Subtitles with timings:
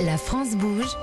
[0.00, 0.96] La France bouge.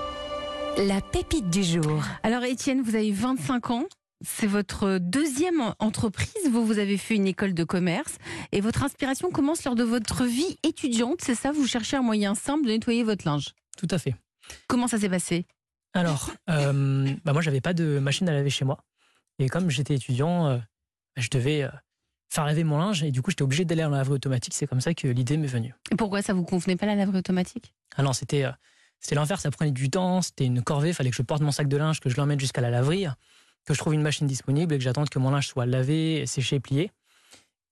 [0.77, 2.03] La pépite du jour.
[2.23, 3.85] Alors Étienne, vous avez 25 ans.
[4.25, 6.49] C'est votre deuxième entreprise.
[6.51, 8.17] Vous, vous avez fait une école de commerce
[8.51, 11.19] et votre inspiration commence lors de votre vie étudiante.
[11.21, 13.53] C'est ça Vous cherchez un moyen simple de nettoyer votre linge.
[13.77, 14.15] Tout à fait.
[14.67, 15.45] Comment ça s'est passé?
[15.93, 18.79] Alors, euh, bah moi, j'avais pas de machine à laver chez moi.
[19.37, 21.69] Et comme j'étais étudiant, euh, bah, je devais euh,
[22.29, 24.53] faire laver mon linge et du coup, j'étais obligé d'aller en laverie automatique.
[24.53, 25.73] C'est comme ça que l'idée m'est venue.
[25.91, 27.73] Et pourquoi ça vous convenait pas la laverie automatique?
[27.95, 28.51] Ah non, c'était euh,
[28.99, 31.67] c'était l'enfer, ça prenait du temps, c'était une corvée, fallait que je porte mon sac
[31.67, 33.05] de linge, que je l'emmène jusqu'à la laverie,
[33.65, 36.59] que je trouve une machine disponible et que j'attende que mon linge soit lavé, séché,
[36.59, 36.91] plié.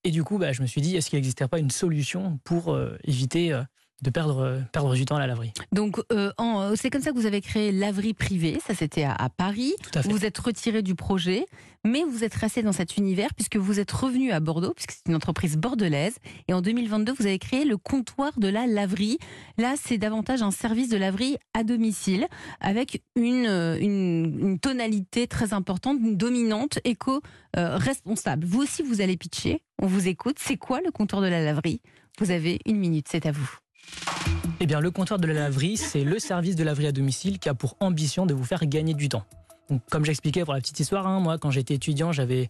[0.04, 2.74] Et du coup, bah, je me suis dit, est-ce qu'il n'existait pas une solution pour
[2.74, 3.64] euh, éviter euh,
[4.04, 7.12] de perdre, euh, perdre du temps à la laverie Donc euh, euh, c'est comme ça
[7.12, 8.60] que vous avez créé laverie privée.
[8.66, 9.74] Ça c'était à, à Paris.
[9.82, 10.10] Tout à fait.
[10.10, 11.46] Vous êtes retiré du projet,
[11.84, 15.08] mais vous êtes resté dans cet univers puisque vous êtes revenu à Bordeaux, puisque c'est
[15.08, 16.18] une entreprise bordelaise.
[16.48, 19.18] Et en 2022, vous avez créé le comptoir de la laverie.
[19.58, 22.28] Là, c'est davantage un service de laverie à domicile
[22.60, 28.46] avec une, une, une tonalité très importante, une dominante éco-responsable.
[28.46, 29.64] vous aussi, vous allez pitcher.
[29.82, 30.38] On vous écoute.
[30.40, 31.82] C'est quoi le comptoir de la laverie?
[32.20, 33.58] Vous avez une minute, c'est à vous.
[34.60, 37.48] Eh bien, le comptoir de la laverie, c'est le service de laverie à domicile qui
[37.48, 39.24] a pour ambition de vous faire gagner du temps.
[39.92, 42.50] Comme j'expliquais pour la petite histoire, hein, moi, quand j'étais étudiant, j'avais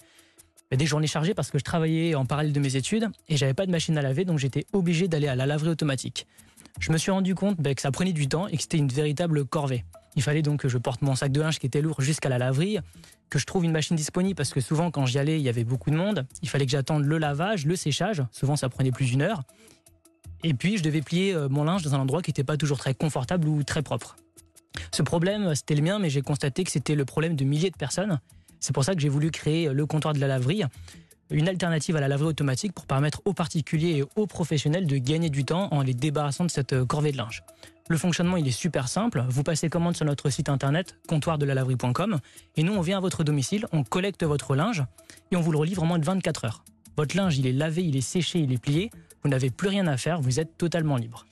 [0.71, 3.65] des journées chargées parce que je travaillais en parallèle de mes études et j'avais pas
[3.65, 6.27] de machine à laver, donc j'étais obligé d'aller à la laverie automatique.
[6.80, 8.88] Je me suis rendu compte bah, que ça prenait du temps et que c'était une
[8.88, 9.83] véritable corvée.
[10.15, 12.38] Il fallait donc que je porte mon sac de linge qui était lourd jusqu'à la
[12.38, 12.80] laverie,
[13.30, 15.63] que je trouve une machine disponible parce que souvent quand j'y allais, il y avait
[15.63, 16.25] beaucoup de monde.
[16.41, 18.23] Il fallait que j'attende le lavage, le séchage.
[18.31, 19.43] Souvent ça prenait plus d'une heure.
[20.43, 22.77] Et puis je devais plier euh, mon linge dans un endroit qui n'était pas toujours
[22.77, 24.16] très confortable ou très propre.
[24.91, 27.71] Ce problème, euh, c'était le mien, mais j'ai constaté que c'était le problème de milliers
[27.71, 28.19] de personnes.
[28.59, 30.63] C'est pour ça que j'ai voulu créer le comptoir de la laverie,
[31.30, 35.30] une alternative à la laverie automatique pour permettre aux particuliers et aux professionnels de gagner
[35.30, 37.43] du temps en les débarrassant de cette euh, corvée de linge.
[37.89, 39.23] Le fonctionnement, il est super simple.
[39.30, 42.19] Vous passez commande sur notre site internet comptoirdelaverie.com
[42.55, 44.83] et nous, on vient à votre domicile, on collecte votre linge
[45.31, 46.64] et on vous le relivre en moins de 24 heures.
[46.97, 48.89] Votre linge, il est lavé, il est séché, il est plié.
[49.27, 51.26] Vous n'avez plus rien à faire, vous êtes totalement libre.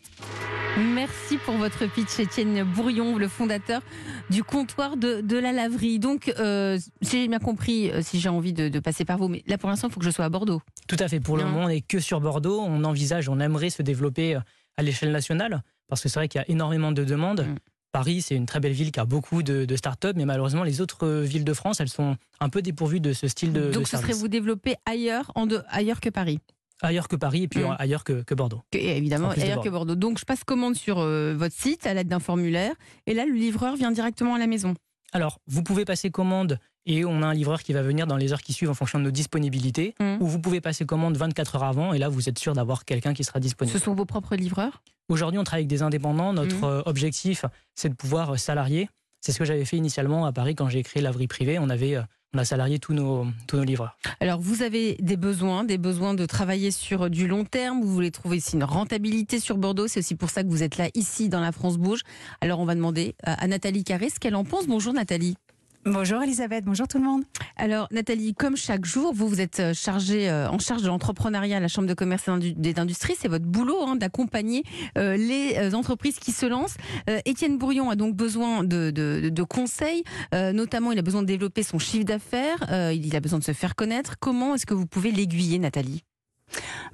[0.78, 3.81] Merci pour votre pitch, Étienne Bourillon, le fondateur
[4.29, 5.97] du comptoir de, de la laverie.
[5.97, 9.29] Donc, euh, si j'ai bien compris, euh, si j'ai envie de, de passer par vous,
[9.29, 10.61] mais là pour l'instant, il faut que je sois à Bordeaux.
[10.89, 11.22] Tout à fait.
[11.22, 12.59] Pour le moment, on n'est que sur Bordeaux.
[12.59, 14.39] On envisage, on aimerait se développer euh,
[14.75, 17.45] à l'échelle nationale parce que c'est vrai qu'il y a énormément de demandes.
[17.47, 17.56] Mm.
[17.94, 20.81] Paris, c'est une très belle ville qui a beaucoup de, de start-up, mais malheureusement, les
[20.81, 23.88] autres villes de France, elles sont un peu dépourvues de ce style de, de Donc,
[23.88, 26.41] ce serait vous développer ailleurs, en de- ailleurs que Paris.
[26.81, 27.75] Ailleurs que Paris et puis Mm.
[27.80, 28.62] ailleurs que, que Bordeaux.
[28.72, 29.96] Que- évidemment, ailleurs que Bordeaux.
[29.96, 32.74] Donc, je passe commande sur euh, votre site à l'aide d'un formulaire.
[33.08, 34.74] Et là, le livreur vient directement à la maison.
[35.13, 38.34] Alors, vous pouvez passer commande et on a un livreur qui va venir dans les
[38.34, 39.96] heures qui suivent en fonction de nos disponibilités.
[40.02, 40.18] Mm.
[40.19, 43.13] Ou vous pouvez passer commande 24 heures avant et là, vous êtes sûr d'avoir quelqu'un
[43.13, 43.78] qui sera disponible.
[43.78, 44.84] Ce sont vos propres livreurs?
[45.07, 46.34] Aujourd'hui, on travaille avec des indépendants.
[46.34, 46.63] Notre Mhm.
[46.66, 48.90] euh, objectif, c'est de pouvoir euh, salarier.
[49.22, 51.57] C'est ce que j'avais fait initialement à Paris quand j'ai créé laverie privée.
[51.57, 52.00] On avait,
[52.35, 53.66] on a salarié tous nos, tous nos.
[54.19, 57.81] Alors, vous avez des besoins, des besoins de travailler sur du long terme.
[57.81, 59.88] Vous voulez trouver ici une rentabilité sur Bordeaux.
[59.88, 62.01] C'est aussi pour ça que vous êtes là, ici, dans la France Bouge.
[62.41, 64.66] Alors, on va demander à à Nathalie Carré ce qu'elle en pense.
[64.66, 65.35] Bonjour, Nathalie.
[65.88, 67.23] Bonjour Elisabeth, bonjour tout le monde.
[67.57, 71.57] Alors, Nathalie, comme chaque jour, vous, vous êtes euh, chargée, euh, en charge de l'entrepreneuriat
[71.57, 73.13] à la Chambre de commerce et des industries.
[73.19, 74.63] C'est votre boulot hein, d'accompagner
[74.97, 76.74] euh, les euh, entreprises qui se lancent.
[77.07, 80.03] Euh, Étienne Bourion a donc besoin de, de- de conseils.
[80.34, 82.66] Euh, notamment, il a besoin de développer son chiffre d'affaires.
[82.72, 84.16] Euh, il a besoin de se faire connaître.
[84.19, 86.01] Comment est-ce que vous pouvez l'aiguiller, Nathalie?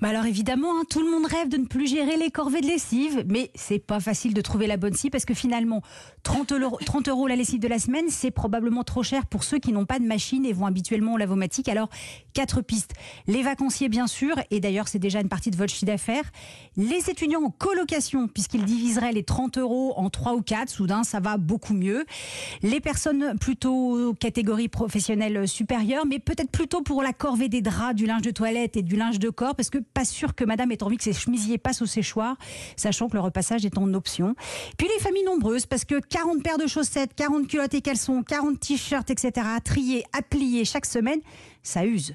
[0.01, 2.65] Bah alors évidemment, hein, tout le monde rêve de ne plus gérer les corvées de
[2.65, 5.83] lessive, mais c'est pas facile de trouver la bonne scie parce que finalement,
[6.23, 9.59] 30 euros, 30 euros la lessive de la semaine, c'est probablement trop cher pour ceux
[9.59, 11.69] qui n'ont pas de machine et vont habituellement au lavomatique.
[11.69, 11.89] Alors,
[12.33, 12.93] quatre pistes.
[13.27, 16.31] Les vacanciers, bien sûr, et d'ailleurs, c'est déjà une partie de votre chiffre d'affaires.
[16.77, 21.19] Les étudiants en colocation, puisqu'ils diviseraient les 30 euros en 3 ou 4, soudain, ça
[21.19, 22.05] va beaucoup mieux.
[22.63, 28.07] Les personnes plutôt catégorie professionnelle supérieure, mais peut-être plutôt pour la corvée des draps, du
[28.07, 30.83] linge de toilette et du linge de corps, parce que pas sûr que madame ait
[30.83, 32.37] envie que ses chemisiers passent au séchoir,
[32.75, 34.35] sachant que le repassage est en option.
[34.77, 38.59] Puis les familles nombreuses, parce que 40 paires de chaussettes, 40 culottes et caleçons, 40
[38.59, 41.19] t-shirts, etc., à trier, à plier chaque semaine,
[41.63, 42.13] ça use.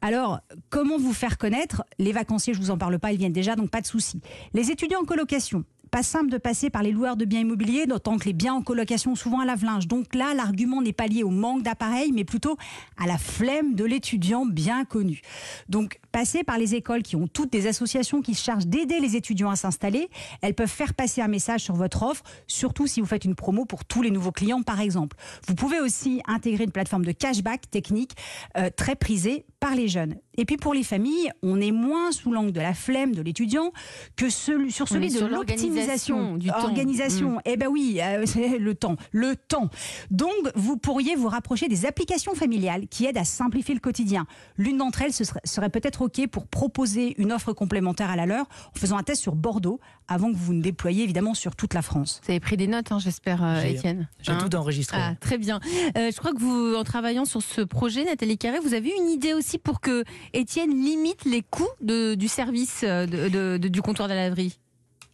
[0.00, 0.40] Alors,
[0.70, 1.84] comment vous faire connaître?
[1.98, 4.20] Les vacanciers, je vous en parle pas, ils viennent déjà, donc pas de souci.
[4.52, 8.18] Les étudiants en colocation, pas simple de passer par les loueurs de biens immobiliers, d'autant
[8.18, 9.86] que les biens en colocation souvent un lave-linge.
[9.86, 12.56] Donc là, l'argument n'est pas lié au manque d'appareils, mais plutôt
[12.96, 15.22] à la flemme de l'étudiant bien connu.
[15.68, 19.16] Donc, Passez par les écoles qui ont toutes des associations qui se chargent d'aider les
[19.16, 20.08] étudiants à s'installer.
[20.42, 23.64] Elles peuvent faire passer un message sur votre offre, surtout si vous faites une promo
[23.64, 25.16] pour tous les nouveaux clients, par exemple.
[25.48, 28.12] Vous pouvez aussi intégrer une plateforme de cashback technique
[28.56, 30.14] euh, très prisée par les jeunes.
[30.36, 33.72] Et puis pour les familles, on est moins sous l'angle de la flemme de l'étudiant
[34.14, 36.60] que celui, sur celui de l'optimisation l'organisation du temps.
[36.60, 36.64] Mm.
[36.64, 37.40] Organisation.
[37.44, 39.68] Eh ben oui, euh, c'est le temps, le temps.
[40.10, 44.26] Donc vous pourriez vous rapprocher des applications familiales qui aident à simplifier le quotidien.
[44.58, 48.46] L'une d'entre elles ce serait, serait peut-être pour proposer une offre complémentaire à la leur
[48.74, 51.82] en faisant un test sur Bordeaux avant que vous ne déployiez évidemment sur toute la
[51.82, 52.20] France.
[52.24, 54.08] Vous avez pris des notes, hein, j'espère, euh, J'ai- Étienne.
[54.20, 54.98] J'ai Hein tout enregistré.
[55.00, 55.60] Ah, très bien.
[55.96, 59.08] Euh, je crois que vous, en travaillant sur ce projet, Nathalie Carré, vous avez une
[59.08, 63.68] idée aussi pour que Étienne limite les coûts de- du service euh, de- de- de-
[63.68, 64.58] du comptoir de la laverie.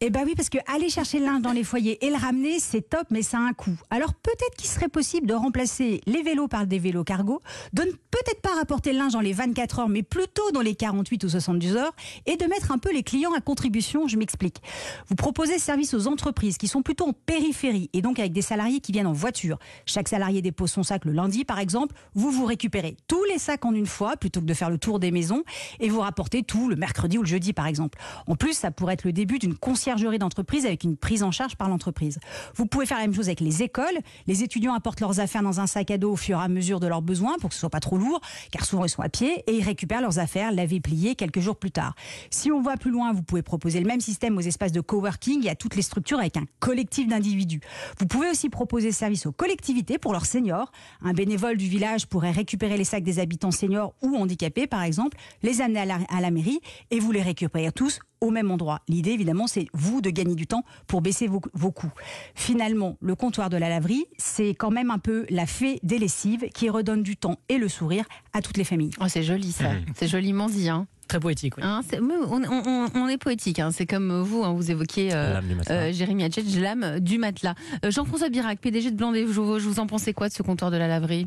[0.03, 2.59] Eh ben oui, parce que aller chercher le linge dans les foyers et le ramener,
[2.59, 3.79] c'est top, mais ça a un coût.
[3.91, 7.43] Alors peut-être qu'il serait possible de remplacer les vélos par des vélos cargo,
[7.75, 10.75] de ne peut-être pas rapporter le linge dans les 24 heures, mais plutôt dans les
[10.75, 11.95] 48 ou 72 heures,
[12.25, 14.09] et de mettre un peu les clients à contribution.
[14.09, 14.63] Je m'explique.
[15.09, 18.41] Vous proposez ce service aux entreprises qui sont plutôt en périphérie, et donc avec des
[18.41, 19.59] salariés qui viennent en voiture.
[19.85, 21.95] Chaque salarié dépose son sac le lundi, par exemple.
[22.15, 24.99] Vous vous récupérez tous les sacs en une fois, plutôt que de faire le tour
[24.99, 25.45] des maisons,
[25.79, 27.99] et vous rapportez tout le mercredi ou le jeudi, par exemple.
[28.27, 29.59] En plus, ça pourrait être le début d'une
[29.91, 32.19] conciergerie d'entreprise avec une prise en charge par l'entreprise.
[32.55, 33.99] Vous pouvez faire la même chose avec les écoles.
[34.27, 36.81] Les étudiants apportent leurs affaires dans un sac à dos au fur et à mesure
[36.81, 38.21] de leurs besoins pour que ce soit pas trop lourd,
[38.51, 41.57] car souvent ils sont à pied et ils récupèrent leurs affaires lavées, pliées quelques jours
[41.57, 41.95] plus tard.
[42.31, 45.47] Si on va plus loin, vous pouvez proposer le même système aux espaces de coworking
[45.47, 47.61] et à toutes les structures avec un collectif d'individus.
[47.99, 50.71] Vous pouvez aussi proposer ce service aux collectivités pour leurs seniors.
[51.03, 55.17] Un bénévole du village pourrait récupérer les sacs des habitants seniors ou handicapés, par exemple,
[55.43, 56.61] les amener à la mairie
[56.91, 58.81] et vous les récupérer tous au même endroit.
[58.89, 61.93] L'idée, évidemment, c'est vous de gagner du temps pour baisser vos, vos coûts.
[62.35, 66.47] Finalement, le comptoir de la laverie, c'est quand même un peu la fée des lessives
[66.55, 68.91] qui redonne du temps et le sourire à toutes les familles.
[69.01, 69.85] Oh, c'est joli ça, Mhm.
[69.97, 70.69] c'est joliment dit.
[70.69, 70.87] Hein.
[71.09, 71.65] Très poétique, oui.
[71.67, 73.71] Hein, on, on- on- on est poétique, hein.
[73.73, 75.41] c'est comme vous, hein, vous évoquiez euh,
[75.71, 77.55] euh, Jérémy Hatchet, l'âme du matelas.
[77.85, 80.71] Euh, Jean-François Birac, PDG de Blanc des Vosges, vous en pensez quoi de ce comptoir
[80.71, 81.27] de la laverie?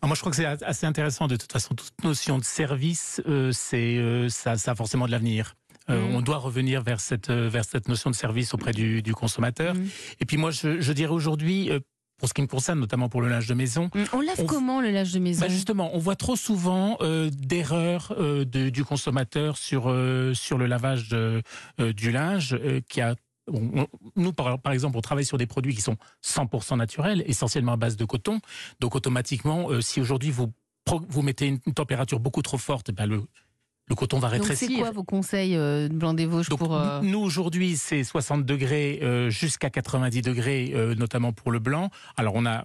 [0.00, 1.26] Ah, moi, je crois que c'est assez intéressant.
[1.28, 5.10] De toute façon, toute notion de service, euh, c'est euh, ça, ça a forcément de
[5.12, 5.54] l'avenir.
[5.90, 6.14] Euh, Mhm.
[6.16, 9.74] On doit revenir vers cette euh, vers cette notion de service auprès du, du consommateur.
[9.74, 9.88] Mhm.
[10.20, 11.80] Et puis moi, je, je dirais aujourd'hui, euh,
[12.18, 14.46] pour ce qui me concerne, notamment pour le linge de maison, Hum, On lave On-
[14.46, 15.40] comment le lage de maison?
[15.40, 20.58] Bah justement, on voit trop souvent euh, d'erreurs euh, de- du consommateur sur euh, sur
[20.58, 21.42] le lavage de-
[21.78, 22.58] du linge
[22.88, 23.14] qui a
[23.52, 27.24] on- on- nous, par, par exemple, on travaille sur des produits qui sont 100% naturels,
[27.26, 28.38] essentiellement à base de coton.
[28.78, 30.52] Donc, automatiquement, si aujourd'hui vous,
[31.08, 33.22] vous mettez une, une température beaucoup trop forte, ben le,
[33.90, 34.68] le coton va rétrécir.
[34.68, 38.04] c'est quoi vos conseils euh, de Blanc des Vosges Donc, pour euh, nous aujourd'hui c'est
[38.04, 41.90] 60 degrés euh, jusqu'à 90 degrés, euh, notamment pour le blanc.
[42.16, 42.64] Alors on a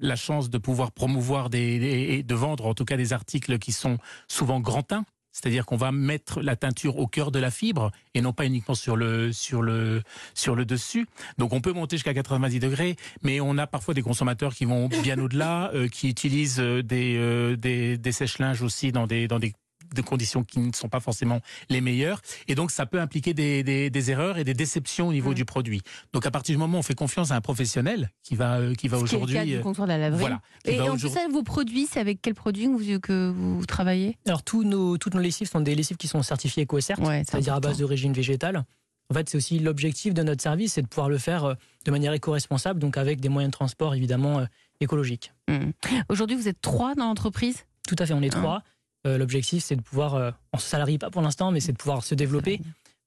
[0.00, 3.70] la chance de pouvoir promouvoir des, et de vendre en tout cas des articles qui
[3.70, 3.98] sont
[4.28, 5.04] souvent grand teint.
[5.30, 8.76] C'est-à-dire qu'on va mettre la teinture au cœur de la fibre et non pas uniquement
[8.76, 11.06] sur le, sur le, sur le dessus.
[11.38, 14.88] Donc on peut monter jusqu'à 90 degrés, mais on a parfois des consommateurs qui vont
[14.88, 19.52] bien au-delà, euh, qui utilisent des, euh, des, des sèche-linges aussi dans des, dans des
[19.94, 22.20] des conditions qui ne sont pas forcément les meilleures.
[22.48, 25.34] Et donc, ça peut impliquer des, des, des erreurs et des déceptions au niveau Mm.
[25.34, 25.82] du produit.
[26.12, 28.74] Donc, à partir du moment où on fait confiance à un professionnel qui va, euh,
[28.74, 29.34] qui va ce qui est le aujourd'hui.
[29.36, 30.40] cas du euh, comptoir de la laverie voilà.
[30.64, 33.66] qui Et en plus, ça, vos produits, c'est avec quel produit que vous, que vous
[33.66, 34.16] travaillez?
[34.26, 37.30] Alors, tous nos, toutes nos lessives sont des lessives qui sont certifiées EcoCert, Ouais, c'est
[37.32, 38.64] c'est-à-dire à base d'origine végétale.
[39.10, 41.54] En fait, c'est aussi l'objectif de notre service, c'est de pouvoir le faire euh,
[41.84, 44.46] de manière éco-responsable, donc avec des moyens de transport évidemment
[44.80, 45.32] écologiques.
[45.48, 45.72] Hum.
[46.08, 47.64] Aujourd'hui, vous êtes trois dans l'entreprise?
[47.86, 48.40] Tout à fait, on est Hein.
[48.40, 48.62] trois.
[49.04, 52.02] L'objectif, c'est de pouvoir, euh, on se salarie pas pour l'instant, mais c'est de pouvoir
[52.04, 52.60] se développer.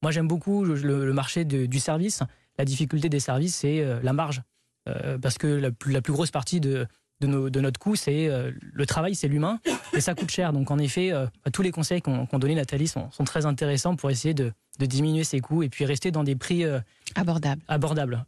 [0.03, 2.21] Moi, j'aime beaucoup le, marché du service.
[2.59, 4.41] La difficulté des services, c'est euh, la marge.
[4.87, 6.85] Euh, parce que la plus, grosse partie de,
[7.19, 9.59] de, nos- de notre coût, c'est euh, le travail, c'est l'humain,
[9.93, 10.53] et ça coûte cher.
[10.53, 13.95] Donc, en effet, euh, tous les conseils qu'ont qu'ont donné Nathalie sont, sont très intéressants
[13.95, 16.79] pour essayer de, de diminuer ses coûts et puis rester dans des prix euh,
[17.17, 17.61] Abordable.
[17.67, 18.25] abordables.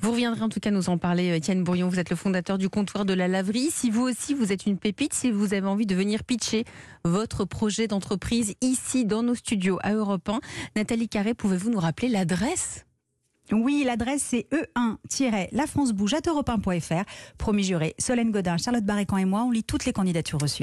[0.00, 1.88] Vous reviendrez en tout cas nous en parler, euh, Étienne Bourillon.
[1.88, 3.70] Vous êtes le fondateur du comptoir de la laverie.
[3.70, 6.64] Si vous aussi, vous êtes une pépite, si vous avez envie de venir pitcher
[7.04, 10.40] votre projet d'entreprise ici dans nos studios à Europe 1,
[10.76, 12.84] Nathalie Carré, pouvez-vous nous rappeler l'adresse?
[13.52, 17.04] Oui, l'adresse c'est e1-lafrancebouge à europe1.fr.
[17.36, 20.62] Promis juré, Solène Godin, Charlotte Barrécan et moi, on lit toutes les candidatures reçues.